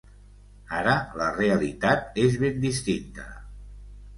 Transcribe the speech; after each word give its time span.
Ara, 0.77 0.95
la 1.19 1.27
realitat 1.35 2.19
és 2.23 2.41
ben 2.45 2.59
distinta. 2.65 3.29